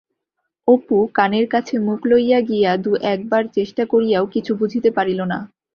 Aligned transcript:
অপু 0.67 0.97
কানের 1.15 1.45
কাছে 1.49 1.75
মুখ 1.79 1.99
লইয়া 2.05 2.39
গিয়া 2.41 2.71
দু-একবার 2.77 3.43
চেষ্টা 3.55 3.83
করিয়াও 3.85 4.25
কিছু 4.25 4.51
বুঝিতে 4.55 4.89
পারিল 4.91 5.19
না। 5.23 5.39